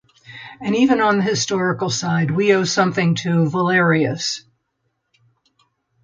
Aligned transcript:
And 0.59 0.75
even 0.75 0.99
on 0.99 1.17
the 1.19 1.23
historical 1.23 1.91
side 1.91 2.31
we 2.31 2.53
owe 2.53 2.63
something 2.63 3.13
to 3.17 3.47
Valerius. 3.47 4.43